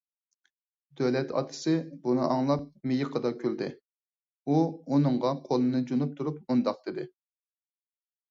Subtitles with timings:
[0.99, 1.73] دۆلەت ئاتىسى
[2.05, 3.67] بۇنى ئاڭلاپ مىيىقىدا كۈلدى.
[4.53, 4.57] ئۇ
[4.95, 7.05] ئۇنىڭغا قولىنى جۇنۇپ تۇرۇپ مۇنداق دېدى: